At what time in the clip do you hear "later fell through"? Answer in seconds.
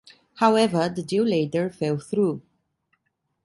1.25-2.41